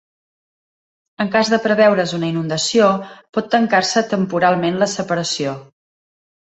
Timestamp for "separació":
4.99-5.59